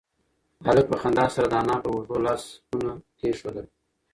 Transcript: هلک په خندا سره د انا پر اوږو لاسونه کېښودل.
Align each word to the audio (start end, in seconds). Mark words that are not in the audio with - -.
هلک 0.67 0.85
په 0.91 0.97
خندا 1.01 1.25
سره 1.35 1.47
د 1.51 1.53
انا 1.61 1.75
پر 1.83 1.89
اوږو 1.93 2.17
لاسونه 2.25 2.91
کېښودل. 3.19 3.65